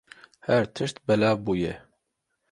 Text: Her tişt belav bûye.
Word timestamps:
Her 0.47 0.63
tişt 0.75 0.97
belav 1.07 1.37
bûye. 1.45 1.73